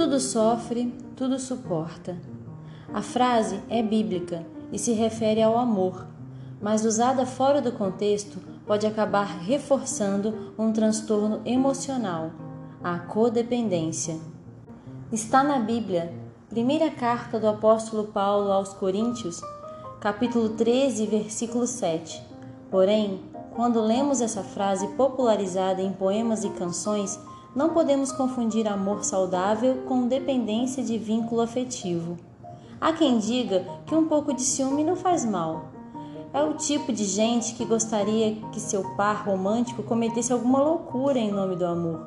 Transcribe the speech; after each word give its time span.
Tudo 0.00 0.18
sofre, 0.18 0.94
tudo 1.14 1.38
suporta. 1.38 2.16
A 2.90 3.02
frase 3.02 3.60
é 3.68 3.82
bíblica 3.82 4.46
e 4.72 4.78
se 4.78 4.92
refere 4.94 5.42
ao 5.42 5.58
amor, 5.58 6.06
mas 6.58 6.86
usada 6.86 7.26
fora 7.26 7.60
do 7.60 7.70
contexto 7.72 8.38
pode 8.66 8.86
acabar 8.86 9.26
reforçando 9.26 10.54
um 10.58 10.72
transtorno 10.72 11.42
emocional, 11.44 12.30
a 12.82 12.98
codependência. 12.98 14.18
Está 15.12 15.44
na 15.44 15.58
Bíblia, 15.58 16.10
primeira 16.48 16.90
carta 16.90 17.38
do 17.38 17.46
apóstolo 17.46 18.04
Paulo 18.04 18.50
aos 18.50 18.72
Coríntios, 18.72 19.42
capítulo 20.00 20.48
13, 20.48 21.04
versículo 21.08 21.66
7. 21.66 22.24
Porém, 22.70 23.20
quando 23.54 23.82
lemos 23.82 24.22
essa 24.22 24.42
frase 24.42 24.88
popularizada 24.96 25.82
em 25.82 25.92
poemas 25.92 26.42
e 26.42 26.48
canções, 26.48 27.20
não 27.54 27.70
podemos 27.70 28.12
confundir 28.12 28.68
amor 28.68 29.04
saudável 29.04 29.82
com 29.88 30.06
dependência 30.06 30.82
de 30.82 30.96
vínculo 30.96 31.40
afetivo. 31.40 32.16
Há 32.80 32.92
quem 32.92 33.18
diga 33.18 33.64
que 33.86 33.94
um 33.94 34.06
pouco 34.06 34.32
de 34.32 34.42
ciúme 34.42 34.84
não 34.84 34.96
faz 34.96 35.24
mal. 35.24 35.70
É 36.32 36.42
o 36.42 36.54
tipo 36.54 36.92
de 36.92 37.04
gente 37.04 37.54
que 37.54 37.64
gostaria 37.64 38.36
que 38.52 38.60
seu 38.60 38.94
par 38.96 39.26
romântico 39.26 39.82
cometesse 39.82 40.32
alguma 40.32 40.62
loucura 40.62 41.18
em 41.18 41.32
nome 41.32 41.56
do 41.56 41.66
amor. 41.66 42.06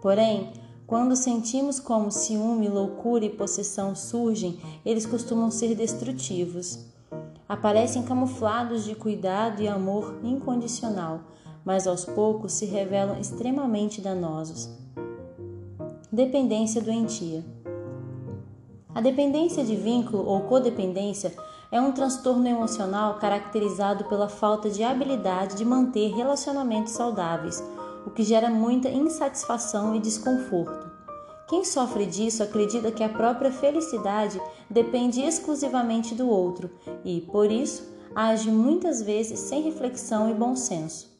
Porém, 0.00 0.52
quando 0.86 1.16
sentimos 1.16 1.80
como 1.80 2.10
ciúme, 2.10 2.68
loucura 2.68 3.24
e 3.24 3.30
possessão 3.30 3.94
surgem, 3.96 4.60
eles 4.84 5.06
costumam 5.06 5.50
ser 5.50 5.74
destrutivos. 5.74 6.86
Aparecem 7.48 8.02
camuflados 8.02 8.84
de 8.84 8.94
cuidado 8.94 9.60
e 9.60 9.68
amor 9.68 10.20
incondicional, 10.22 11.20
mas 11.64 11.86
aos 11.86 12.04
poucos 12.04 12.52
se 12.52 12.66
revelam 12.66 13.18
extremamente 13.18 14.00
danosos. 14.00 14.68
Dependência 16.10 16.80
doentia. 16.80 17.44
A 18.94 19.00
dependência 19.00 19.64
de 19.64 19.74
vínculo 19.74 20.26
ou 20.26 20.42
codependência 20.42 21.32
é 21.70 21.80
um 21.80 21.92
transtorno 21.92 22.46
emocional 22.46 23.14
caracterizado 23.14 24.04
pela 24.04 24.28
falta 24.28 24.68
de 24.68 24.84
habilidade 24.84 25.56
de 25.56 25.64
manter 25.64 26.14
relacionamentos 26.14 26.92
saudáveis, 26.92 27.64
o 28.06 28.10
que 28.10 28.22
gera 28.22 28.50
muita 28.50 28.90
insatisfação 28.90 29.94
e 29.94 30.00
desconforto. 30.00 30.90
Quem 31.48 31.64
sofre 31.64 32.04
disso 32.04 32.42
acredita 32.42 32.90
que 32.90 33.02
a 33.02 33.08
própria 33.08 33.50
felicidade 33.50 34.40
depende 34.68 35.22
exclusivamente 35.22 36.14
do 36.14 36.28
outro 36.28 36.70
e, 37.04 37.20
por 37.22 37.50
isso, 37.50 37.90
age 38.14 38.50
muitas 38.50 39.02
vezes 39.02 39.38
sem 39.38 39.62
reflexão 39.62 40.30
e 40.30 40.34
bom 40.34 40.54
senso. 40.54 41.11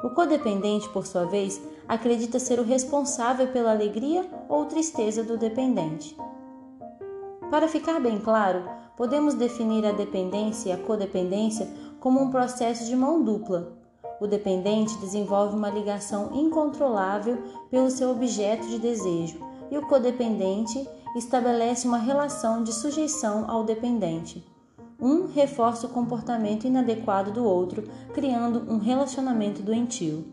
O 0.00 0.10
codependente, 0.10 0.88
por 0.90 1.04
sua 1.04 1.24
vez, 1.24 1.60
acredita 1.88 2.38
ser 2.38 2.60
o 2.60 2.64
responsável 2.64 3.48
pela 3.48 3.72
alegria 3.72 4.24
ou 4.48 4.64
tristeza 4.66 5.24
do 5.24 5.36
dependente. 5.36 6.16
Para 7.50 7.66
ficar 7.66 7.98
bem 7.98 8.20
claro, 8.20 8.62
podemos 8.96 9.34
definir 9.34 9.84
a 9.84 9.90
dependência 9.90 10.68
e 10.68 10.72
a 10.72 10.78
codependência 10.78 11.68
como 11.98 12.20
um 12.20 12.30
processo 12.30 12.84
de 12.84 12.94
mão 12.94 13.24
dupla. 13.24 13.72
O 14.20 14.26
dependente 14.28 14.96
desenvolve 14.98 15.56
uma 15.56 15.68
ligação 15.68 16.30
incontrolável 16.32 17.42
pelo 17.68 17.90
seu 17.90 18.10
objeto 18.10 18.68
de 18.68 18.78
desejo, 18.78 19.40
e 19.68 19.76
o 19.76 19.86
codependente 19.88 20.88
estabelece 21.16 21.88
uma 21.88 21.98
relação 21.98 22.62
de 22.62 22.72
sujeição 22.72 23.50
ao 23.50 23.64
dependente. 23.64 24.46
Um 25.00 25.28
reforça 25.28 25.86
o 25.86 25.90
comportamento 25.90 26.66
inadequado 26.66 27.30
do 27.30 27.44
outro, 27.44 27.84
criando 28.12 28.68
um 28.68 28.78
relacionamento 28.78 29.62
doentio. 29.62 30.26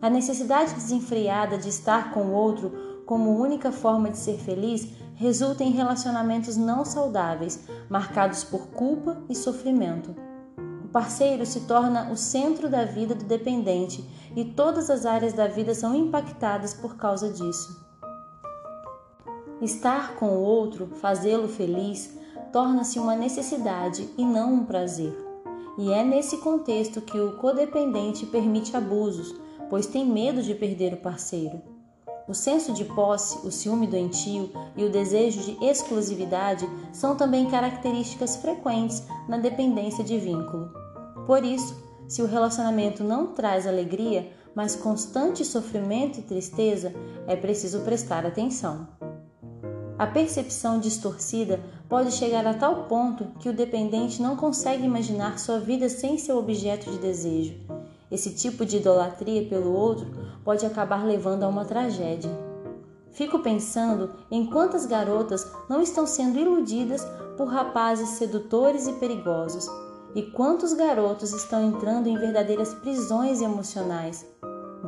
A 0.00 0.08
necessidade 0.08 0.74
desenfreada 0.74 1.58
de 1.58 1.68
estar 1.68 2.12
com 2.12 2.26
o 2.26 2.32
outro 2.32 3.02
como 3.04 3.36
única 3.36 3.72
forma 3.72 4.10
de 4.10 4.18
ser 4.18 4.38
feliz 4.38 4.92
resulta 5.16 5.64
em 5.64 5.72
relacionamentos 5.72 6.56
não 6.56 6.84
saudáveis, 6.84 7.66
marcados 7.88 8.44
por 8.44 8.68
culpa 8.68 9.20
e 9.28 9.34
sofrimento. 9.34 10.14
O 10.84 10.88
parceiro 10.88 11.44
se 11.44 11.62
torna 11.62 12.12
o 12.12 12.16
centro 12.16 12.68
da 12.68 12.84
vida 12.84 13.12
do 13.12 13.24
dependente 13.24 14.08
e 14.36 14.44
todas 14.44 14.88
as 14.88 15.04
áreas 15.04 15.32
da 15.32 15.48
vida 15.48 15.74
são 15.74 15.96
impactadas 15.96 16.74
por 16.74 16.96
causa 16.96 17.28
disso. 17.28 17.84
Estar 19.60 20.14
com 20.14 20.28
o 20.28 20.42
outro, 20.42 20.86
fazê-lo 21.00 21.48
feliz, 21.48 22.21
torna-se 22.52 22.98
uma 22.98 23.16
necessidade 23.16 24.08
e 24.18 24.24
não 24.24 24.52
um 24.54 24.64
prazer. 24.64 25.16
E 25.78 25.90
é 25.90 26.04
nesse 26.04 26.36
contexto 26.38 27.00
que 27.00 27.18
o 27.18 27.36
codependente 27.38 28.26
permite 28.26 28.76
abusos, 28.76 29.34
pois 29.70 29.86
tem 29.86 30.04
medo 30.04 30.42
de 30.42 30.54
perder 30.54 30.92
o 30.92 30.98
parceiro. 30.98 31.62
O 32.28 32.34
senso 32.34 32.72
de 32.72 32.84
posse, 32.84 33.44
o 33.46 33.50
ciúme 33.50 33.86
doentio 33.86 34.50
e 34.76 34.84
o 34.84 34.90
desejo 34.90 35.40
de 35.40 35.64
exclusividade 35.64 36.68
são 36.92 37.16
também 37.16 37.50
características 37.50 38.36
frequentes 38.36 39.02
na 39.28 39.38
dependência 39.38 40.04
de 40.04 40.18
vínculo. 40.18 40.70
Por 41.26 41.42
isso, 41.44 41.74
se 42.06 42.22
o 42.22 42.26
relacionamento 42.26 43.02
não 43.02 43.28
traz 43.28 43.66
alegria, 43.66 44.30
mas 44.54 44.76
constante 44.76 45.44
sofrimento 45.44 46.18
e 46.18 46.22
tristeza, 46.22 46.92
é 47.26 47.34
preciso 47.34 47.80
prestar 47.80 48.26
atenção. 48.26 48.86
A 50.02 50.06
percepção 50.08 50.80
distorcida 50.80 51.60
pode 51.88 52.10
chegar 52.10 52.44
a 52.44 52.54
tal 52.54 52.86
ponto 52.86 53.24
que 53.38 53.48
o 53.48 53.52
dependente 53.52 54.20
não 54.20 54.34
consegue 54.34 54.84
imaginar 54.84 55.38
sua 55.38 55.60
vida 55.60 55.88
sem 55.88 56.18
seu 56.18 56.38
objeto 56.38 56.90
de 56.90 56.98
desejo. 56.98 57.54
Esse 58.10 58.34
tipo 58.34 58.66
de 58.66 58.78
idolatria 58.78 59.48
pelo 59.48 59.72
outro 59.72 60.10
pode 60.44 60.66
acabar 60.66 61.06
levando 61.06 61.44
a 61.44 61.48
uma 61.48 61.64
tragédia. 61.64 62.36
Fico 63.12 63.38
pensando 63.38 64.12
em 64.28 64.44
quantas 64.44 64.86
garotas 64.86 65.48
não 65.70 65.80
estão 65.80 66.04
sendo 66.04 66.36
iludidas 66.36 67.06
por 67.36 67.46
rapazes 67.46 68.08
sedutores 68.08 68.88
e 68.88 68.94
perigosos, 68.94 69.68
e 70.16 70.22
quantos 70.22 70.72
garotos 70.72 71.32
estão 71.32 71.64
entrando 71.64 72.08
em 72.08 72.18
verdadeiras 72.18 72.74
prisões 72.74 73.40
emocionais. 73.40 74.26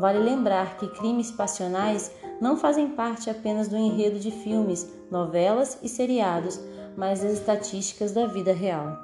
Vale 0.04 0.18
lembrar 0.18 0.76
que 0.76 0.86
crimes 0.86 1.30
passionais 1.30 2.12
não 2.38 2.58
fazem 2.58 2.90
parte 2.90 3.30
apenas 3.30 3.68
do 3.68 3.76
enredo 3.78 4.18
de 4.18 4.30
filmes, 4.30 4.86
novelas 5.10 5.78
e 5.82 5.88
seriados, 5.88 6.60
mas 6.94 7.22
das 7.22 7.32
estatísticas 7.32 8.12
da 8.12 8.26
vida 8.26 8.52
real. 8.52 8.98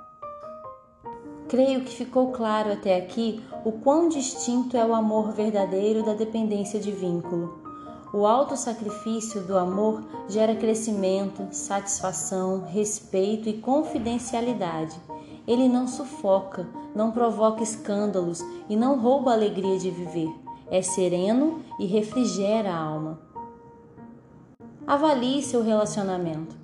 Creio 1.48 1.84
que 1.84 1.96
ficou 1.96 2.32
claro 2.32 2.70
até 2.70 2.98
aqui 2.98 3.42
o 3.64 3.72
quão 3.72 4.10
distinto 4.10 4.76
é 4.76 4.84
o 4.84 4.94
amor 4.94 5.32
verdadeiro 5.32 6.04
da 6.04 6.12
dependência 6.12 6.78
de 6.78 6.92
vínculo. 6.92 7.58
O 8.12 8.26
alto 8.26 8.54
sacrifício 8.54 9.40
do 9.40 9.56
amor 9.56 10.02
gera 10.28 10.54
crescimento, 10.54 11.48
satisfação, 11.50 12.64
respeito 12.66 13.48
e 13.48 13.54
confidencialidade. 13.54 15.00
Ele 15.48 15.66
não 15.66 15.88
sufoca, 15.88 16.68
não 16.94 17.10
provoca 17.10 17.62
escândalos 17.62 18.44
e 18.68 18.76
não 18.76 19.00
rouba 19.00 19.30
a 19.30 19.34
alegria 19.34 19.78
de 19.78 19.90
viver 19.90 20.28
é 20.70 20.80
sereno 20.80 21.62
e 21.78 21.86
refrigera 21.86 22.70
a 22.70 22.78
alma. 22.78 23.20
Avalie 24.86 25.42
seu 25.42 25.62
relacionamento. 25.62 26.56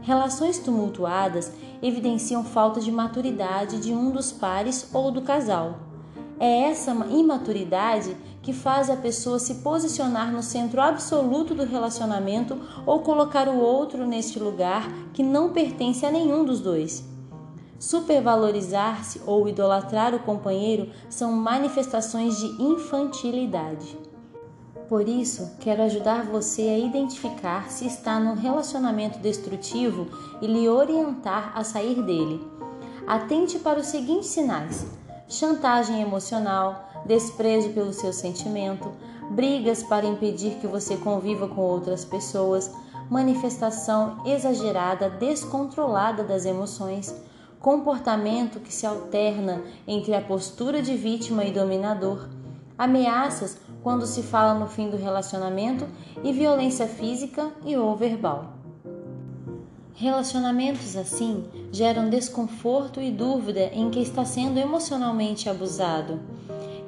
Relações 0.00 0.58
tumultuadas 0.58 1.52
evidenciam 1.82 2.42
falta 2.42 2.80
de 2.80 2.90
maturidade 2.90 3.78
de 3.78 3.92
um 3.92 4.10
dos 4.10 4.32
pares 4.32 4.88
ou 4.92 5.10
do 5.10 5.22
casal. 5.22 5.80
É 6.40 6.62
essa 6.62 6.92
imaturidade 7.10 8.16
que 8.40 8.52
faz 8.52 8.88
a 8.88 8.96
pessoa 8.96 9.38
se 9.38 9.56
posicionar 9.56 10.32
no 10.32 10.42
centro 10.42 10.80
absoluto 10.80 11.54
do 11.54 11.64
relacionamento 11.64 12.58
ou 12.86 13.00
colocar 13.00 13.48
o 13.48 13.58
outro 13.58 14.06
neste 14.06 14.38
lugar 14.38 14.90
que 15.12 15.22
não 15.22 15.52
pertence 15.52 16.06
a 16.06 16.10
nenhum 16.10 16.44
dos 16.44 16.60
dois. 16.60 17.04
Supervalorizar-se 17.78 19.20
ou 19.24 19.48
idolatrar 19.48 20.12
o 20.12 20.18
companheiro 20.18 20.90
são 21.08 21.30
manifestações 21.32 22.36
de 22.36 22.46
infantilidade. 22.60 23.96
Por 24.88 25.08
isso, 25.08 25.52
quero 25.60 25.82
ajudar 25.82 26.24
você 26.24 26.62
a 26.62 26.78
identificar 26.78 27.70
se 27.70 27.86
está 27.86 28.18
num 28.18 28.34
relacionamento 28.34 29.20
destrutivo 29.20 30.08
e 30.40 30.46
lhe 30.46 30.68
orientar 30.68 31.52
a 31.54 31.62
sair 31.62 32.02
dele. 32.02 32.44
Atente 33.06 33.60
para 33.60 33.78
os 33.78 33.86
seguintes 33.86 34.30
sinais: 34.30 34.84
chantagem 35.28 36.02
emocional, 36.02 36.90
desprezo 37.04 37.68
pelo 37.70 37.92
seu 37.92 38.12
sentimento, 38.12 38.90
brigas 39.30 39.84
para 39.84 40.06
impedir 40.06 40.56
que 40.56 40.66
você 40.66 40.96
conviva 40.96 41.46
com 41.46 41.60
outras 41.60 42.04
pessoas, 42.04 42.72
manifestação 43.08 44.22
exagerada, 44.26 45.08
descontrolada 45.10 46.24
das 46.24 46.44
emoções 46.44 47.14
comportamento 47.60 48.60
que 48.60 48.72
se 48.72 48.86
alterna 48.86 49.62
entre 49.86 50.14
a 50.14 50.20
postura 50.20 50.80
de 50.80 50.96
vítima 50.96 51.44
e 51.44 51.52
dominador, 51.52 52.28
ameaças 52.76 53.58
quando 53.82 54.06
se 54.06 54.22
fala 54.22 54.54
no 54.54 54.66
fim 54.66 54.88
do 54.88 54.96
relacionamento 54.96 55.86
e 56.22 56.32
violência 56.32 56.86
física 56.86 57.50
e 57.64 57.76
ou 57.76 57.96
verbal. 57.96 58.54
Relacionamentos 59.94 60.96
assim 60.96 61.44
geram 61.72 62.08
desconforto 62.08 63.00
e 63.00 63.10
dúvida 63.10 63.70
em 63.72 63.90
que 63.90 63.98
está 63.98 64.24
sendo 64.24 64.58
emocionalmente 64.58 65.48
abusado. 65.48 66.20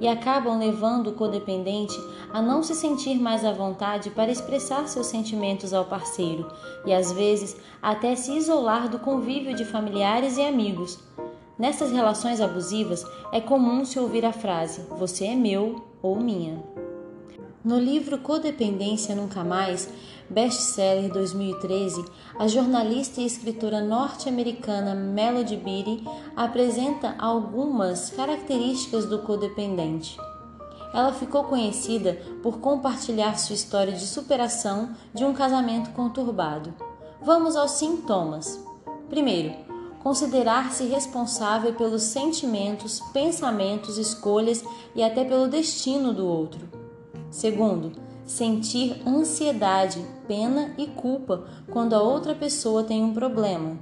E 0.00 0.08
acabam 0.08 0.58
levando 0.58 1.08
o 1.08 1.12
codependente 1.12 1.94
a 2.32 2.41
não 2.41 2.62
se 2.62 2.75
sentir 2.75 3.20
mais 3.20 3.44
à 3.44 3.52
vontade 3.52 4.11
para 4.11 4.31
expressar 4.31 4.88
seus 4.88 5.06
sentimentos 5.06 5.75
ao 5.75 5.85
parceiro 5.85 6.50
e 6.87 6.93
às 6.93 7.12
vezes 7.12 7.56
até 7.82 8.17
se 8.17 8.32
isolar 8.32 8.88
do 8.88 8.99
convívio 8.99 9.55
de 9.55 9.64
familiares 9.64 10.37
e 10.38 10.43
amigos. 10.43 10.99
Nessas 11.58 11.93
relações 11.93 12.41
abusivas 12.41 13.05
é 13.32 13.41
comum 13.41 13.85
se 13.85 13.99
ouvir 13.99 14.25
a 14.25 14.32
frase: 14.32 14.81
você 14.99 15.26
é 15.26 15.37
meu 15.37 15.85
ou 16.02 16.19
minha. 16.19 16.89
No 17.62 17.79
livro 17.79 18.17
Codependência 18.17 19.15
Nunca 19.15 19.45
Mais, 19.45 19.87
best-seller 20.31 21.12
2013, 21.12 22.03
a 22.39 22.49
jornalista 22.49 23.21
e 23.21 23.27
escritora 23.27 23.83
norte-americana 23.83 24.95
Melody 24.95 25.59
Beattie 25.59 26.03
apresenta 26.35 27.15
algumas 27.19 28.09
características 28.09 29.05
do 29.05 29.19
codependente. 29.19 30.17
Ela 30.95 31.12
ficou 31.12 31.45
conhecida 31.45 32.15
por 32.43 32.61
compartilhar 32.61 33.39
sua 33.39 33.55
história 33.55 33.93
de 33.93 34.07
superação 34.07 34.95
de 35.12 35.23
um 35.23 35.35
casamento 35.35 35.91
conturbado. 35.91 36.73
Vamos 37.21 37.57
aos 37.57 37.73
sintomas. 37.73 38.59
Primeiro, 39.11 39.55
considerar-se 40.03 40.85
responsável 40.85 41.75
pelos 41.75 42.05
sentimentos, 42.05 43.01
pensamentos, 43.12 43.99
escolhas 43.99 44.65
e 44.97 45.03
até 45.03 45.27
pelo 45.27 45.47
destino 45.47 46.15
do 46.15 46.27
outro. 46.27 46.80
Segundo, 47.31 47.93
sentir 48.27 49.00
ansiedade, 49.06 50.05
pena 50.27 50.75
e 50.77 50.88
culpa 50.88 51.44
quando 51.71 51.94
a 51.94 52.03
outra 52.03 52.35
pessoa 52.35 52.82
tem 52.82 53.05
um 53.05 53.15
problema. 53.15 53.79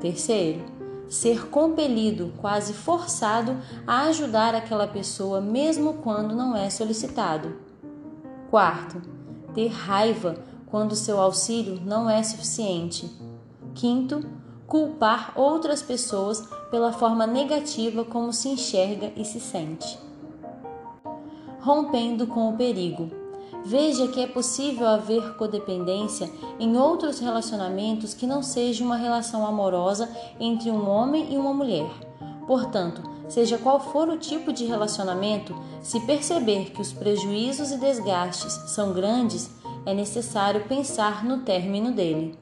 Terceiro, 0.00 0.60
ser 1.08 1.48
compelido, 1.48 2.32
quase 2.38 2.72
forçado 2.72 3.56
a 3.84 4.02
ajudar 4.02 4.54
aquela 4.54 4.86
pessoa 4.86 5.40
mesmo 5.40 5.94
quando 5.94 6.34
não 6.34 6.56
é 6.56 6.70
solicitado. 6.70 7.56
Quarto, 8.50 9.02
ter 9.52 9.68
raiva 9.68 10.36
quando 10.66 10.94
seu 10.94 11.20
auxílio 11.20 11.80
não 11.84 12.08
é 12.08 12.22
suficiente. 12.22 13.10
Quinto, 13.74 14.24
culpar 14.68 15.32
outras 15.34 15.82
pessoas 15.82 16.40
pela 16.70 16.92
forma 16.92 17.26
negativa 17.26 18.04
como 18.04 18.32
se 18.32 18.48
enxerga 18.48 19.12
e 19.16 19.24
se 19.24 19.40
sente 19.40 20.09
rompendo 21.60 22.26
com 22.26 22.48
o 22.48 22.56
perigo. 22.56 23.10
Veja 23.64 24.08
que 24.08 24.20
é 24.20 24.26
possível 24.26 24.86
haver 24.86 25.34
codependência 25.34 26.30
em 26.58 26.76
outros 26.76 27.18
relacionamentos 27.18 28.14
que 28.14 28.26
não 28.26 28.42
seja 28.42 28.82
uma 28.82 28.96
relação 28.96 29.46
amorosa 29.46 30.08
entre 30.38 30.70
um 30.70 30.88
homem 30.88 31.34
e 31.34 31.36
uma 31.36 31.52
mulher. 31.52 31.90
Portanto, 32.46 33.02
seja 33.28 33.58
qual 33.58 33.78
for 33.78 34.08
o 34.08 34.16
tipo 34.16 34.52
de 34.52 34.64
relacionamento, 34.64 35.54
se 35.82 36.00
perceber 36.00 36.70
que 36.70 36.80
os 36.80 36.92
prejuízos 36.92 37.70
e 37.70 37.76
desgastes 37.76 38.52
são 38.70 38.92
grandes, 38.92 39.50
é 39.84 39.94
necessário 39.94 40.64
pensar 40.66 41.24
no 41.24 41.38
término 41.38 41.92
dele. 41.92 42.36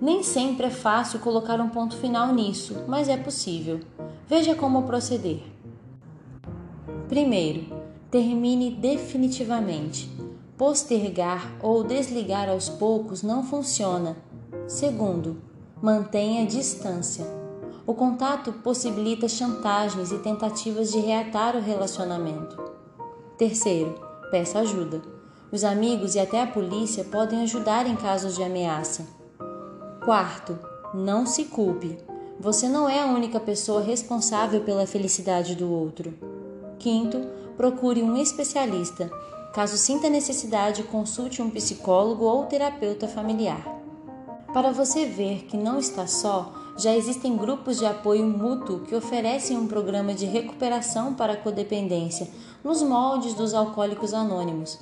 Nem 0.00 0.22
sempre 0.22 0.66
é 0.66 0.70
fácil 0.70 1.20
colocar 1.20 1.60
um 1.60 1.68
ponto 1.68 1.96
final 1.96 2.32
nisso, 2.32 2.84
mas 2.88 3.08
é 3.08 3.16
possível. 3.16 3.80
Veja 4.26 4.54
como 4.54 4.82
proceder. 4.84 5.42
Primeiro, 7.08 7.79
termine 8.10 8.70
definitivamente. 8.70 10.10
Postergar 10.58 11.56
ou 11.62 11.84
desligar 11.84 12.48
aos 12.48 12.68
poucos 12.68 13.22
não 13.22 13.44
funciona. 13.44 14.16
Segundo, 14.66 15.36
mantenha 15.80 16.44
distância. 16.44 17.24
O 17.86 17.94
contato 17.94 18.52
possibilita 18.52 19.28
chantagens 19.28 20.12
e 20.12 20.18
tentativas 20.18 20.92
de 20.92 20.98
reatar 20.98 21.56
o 21.56 21.60
relacionamento. 21.60 22.56
Terceiro, 23.38 23.94
peça 24.30 24.58
ajuda. 24.58 25.00
Os 25.50 25.64
amigos 25.64 26.14
e 26.14 26.20
até 26.20 26.42
a 26.42 26.46
polícia 26.46 27.04
podem 27.04 27.42
ajudar 27.42 27.86
em 27.86 27.96
casos 27.96 28.36
de 28.36 28.42
ameaça. 28.42 29.06
Quarto, 30.04 30.58
não 30.94 31.26
se 31.26 31.44
culpe. 31.44 31.98
Você 32.38 32.68
não 32.68 32.88
é 32.88 33.00
a 33.00 33.06
única 33.06 33.40
pessoa 33.40 33.80
responsável 33.80 34.60
pela 34.60 34.86
felicidade 34.86 35.54
do 35.54 35.70
outro. 35.70 36.14
Quinto, 36.78 37.18
procure 37.60 38.02
um 38.02 38.16
especialista. 38.16 39.12
Caso 39.52 39.76
sinta 39.76 40.08
necessidade, 40.08 40.82
consulte 40.84 41.42
um 41.42 41.50
psicólogo 41.50 42.24
ou 42.24 42.46
terapeuta 42.46 43.06
familiar. 43.06 43.62
Para 44.50 44.72
você 44.72 45.04
ver 45.04 45.44
que 45.44 45.58
não 45.58 45.78
está 45.78 46.06
só, 46.06 46.54
já 46.78 46.96
existem 46.96 47.36
grupos 47.36 47.78
de 47.78 47.84
apoio 47.84 48.26
mútuo 48.26 48.80
que 48.80 48.94
oferecem 48.94 49.58
um 49.58 49.66
programa 49.66 50.14
de 50.14 50.24
recuperação 50.24 51.12
para 51.12 51.34
a 51.34 51.36
codependência, 51.36 52.30
nos 52.64 52.82
moldes 52.82 53.34
dos 53.34 53.52
alcoólicos 53.52 54.14
anônimos. 54.14 54.78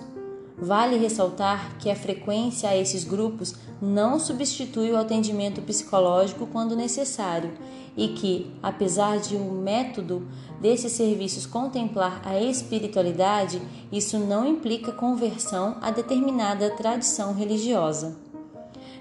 Vale 0.58 0.96
ressaltar 0.96 1.76
que 1.78 1.90
a 1.90 1.96
frequência 1.96 2.70
a 2.70 2.76
esses 2.76 3.04
grupos 3.04 3.54
não 3.80 4.18
substitui 4.18 4.90
o 4.90 4.96
atendimento 4.96 5.60
psicológico 5.60 6.46
quando 6.46 6.74
necessário 6.74 7.52
e 7.94 8.08
que, 8.08 8.50
apesar 8.62 9.18
de 9.18 9.36
o 9.36 9.52
método 9.52 10.26
desses 10.60 10.92
serviços 10.92 11.44
contemplar 11.44 12.22
a 12.24 12.40
espiritualidade, 12.40 13.60
isso 13.92 14.18
não 14.18 14.46
implica 14.46 14.92
conversão 14.92 15.76
a 15.82 15.90
determinada 15.90 16.70
tradição 16.70 17.34
religiosa. 17.34 18.16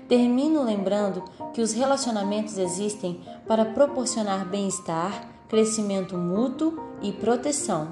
Termino 0.08 0.64
lembrando 0.64 1.24
que 1.54 1.62
os 1.62 1.74
relacionamentos 1.74 2.58
existem 2.58 3.20
para 3.48 3.66
proporcionar 3.66 4.48
bem-estar, 4.48 5.28
crescimento 5.48 6.16
mútuo 6.16 6.80
e 7.02 7.12
proteção. 7.12 7.88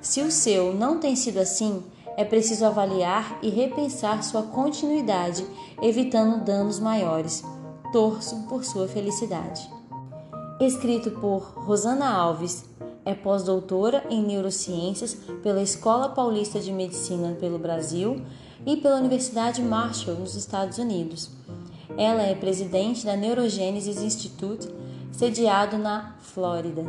Se 0.00 0.20
o 0.22 0.30
seu 0.30 0.74
não 0.74 0.98
tem 0.98 1.14
sido 1.14 1.38
assim, 1.38 1.84
é 2.16 2.24
preciso 2.24 2.66
avaliar 2.66 3.38
e 3.42 3.48
repensar 3.48 4.22
sua 4.24 4.42
continuidade, 4.42 5.46
evitando 5.80 6.44
danos 6.44 6.80
maiores. 6.80 7.44
Torço 7.92 8.42
por 8.48 8.64
sua 8.64 8.88
felicidade. 8.88 9.70
Escrito 10.60 11.12
por 11.12 11.52
Rosana 11.56 12.08
Alves, 12.08 12.64
é 13.04 13.14
pós-doutora 13.14 14.04
em 14.08 14.22
neurociências 14.22 15.16
pela 15.42 15.62
Escola 15.62 16.08
Paulista 16.08 16.60
de 16.60 16.72
Medicina 16.72 17.36
pelo 17.40 17.58
Brasil 17.58 18.22
e 18.64 18.76
pela 18.76 18.96
Universidade 18.96 19.60
Marshall, 19.60 20.16
nos 20.16 20.34
Estados 20.34 20.78
Unidos. 20.78 21.30
Ela 21.96 22.22
é 22.22 22.34
presidente 22.34 23.04
da 23.04 23.16
Neurogenesis 23.16 24.00
Institute, 24.00 24.68
sediado 25.10 25.76
na 25.76 26.14
Flórida. 26.20 26.84